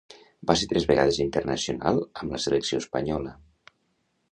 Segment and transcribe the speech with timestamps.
[0.51, 3.39] Va ser tres vegades internacional amb la selecció espanyola.